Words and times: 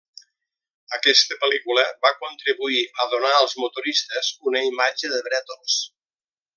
Aquesta 0.97 1.37
pel·lícula 1.43 1.83
va 2.07 2.11
contribuir 2.23 2.81
a 3.05 3.09
donar 3.13 3.35
als 3.43 3.55
motoristes 3.65 4.35
una 4.53 4.67
imatge 4.73 5.17
de 5.17 5.25
brètols. 5.31 5.81